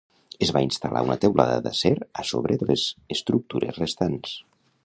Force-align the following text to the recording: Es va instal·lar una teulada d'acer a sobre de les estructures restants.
Es 0.45 0.51
va 0.55 0.63
instal·lar 0.67 1.03
una 1.07 1.17
teulada 1.25 1.59
d'acer 1.67 1.93
a 2.23 2.27
sobre 2.31 2.59
de 2.63 2.71
les 2.73 2.89
estructures 3.19 3.81
restants. 3.85 4.37